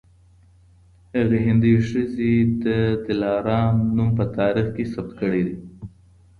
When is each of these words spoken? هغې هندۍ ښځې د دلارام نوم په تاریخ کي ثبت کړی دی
هغې 1.17 1.39
هندۍ 1.47 1.73
ښځې 1.89 2.33
د 2.63 2.65
دلارام 3.07 3.75
نوم 3.95 4.09
په 4.17 4.25
تاریخ 4.37 4.67
کي 4.75 4.83
ثبت 4.93 5.11
کړی 5.19 5.41
دی 5.47 5.55